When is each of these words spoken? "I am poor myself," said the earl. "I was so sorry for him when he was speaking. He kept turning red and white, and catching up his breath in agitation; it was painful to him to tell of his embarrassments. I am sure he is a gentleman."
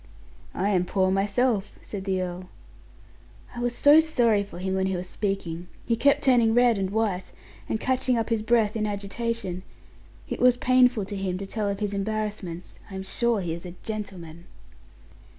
"I 0.55 0.69
am 0.69 0.83
poor 0.85 1.11
myself," 1.11 1.77
said 1.83 2.05
the 2.05 2.23
earl. 2.23 2.49
"I 3.55 3.59
was 3.59 3.75
so 3.75 3.99
sorry 3.99 4.43
for 4.43 4.57
him 4.57 4.73
when 4.73 4.87
he 4.87 4.95
was 4.95 5.07
speaking. 5.07 5.67
He 5.85 5.95
kept 5.95 6.23
turning 6.23 6.55
red 6.55 6.79
and 6.79 6.89
white, 6.89 7.31
and 7.69 7.79
catching 7.79 8.17
up 8.17 8.29
his 8.29 8.41
breath 8.41 8.75
in 8.75 8.87
agitation; 8.87 9.61
it 10.27 10.39
was 10.39 10.57
painful 10.57 11.05
to 11.05 11.15
him 11.15 11.37
to 11.37 11.45
tell 11.45 11.69
of 11.69 11.81
his 11.81 11.93
embarrassments. 11.93 12.79
I 12.89 12.95
am 12.95 13.03
sure 13.03 13.41
he 13.41 13.53
is 13.53 13.63
a 13.63 13.75
gentleman." 13.83 14.45